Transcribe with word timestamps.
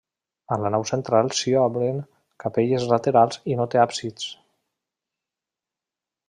A 0.53 0.57
la 0.61 0.69
nau 0.75 0.85
central 0.91 1.27
s'hi 1.39 1.53
obren 1.63 1.99
capelles 2.45 2.87
laterals 2.93 3.39
i 3.55 3.59
no 3.61 3.69
té 3.75 3.81
absis. 3.83 4.27